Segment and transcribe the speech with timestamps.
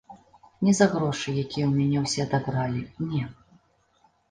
[0.67, 2.81] Не за грошы, якія ў мяне ўсе адабралі,
[3.13, 3.23] не.